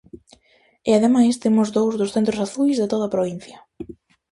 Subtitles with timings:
[0.89, 3.57] E ademais temos dous dos centros azuis de toda a provincia.